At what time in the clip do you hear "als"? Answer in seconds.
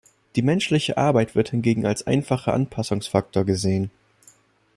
1.85-2.07